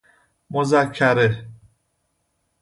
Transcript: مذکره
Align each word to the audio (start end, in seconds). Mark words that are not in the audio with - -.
مذکره 0.49 1.47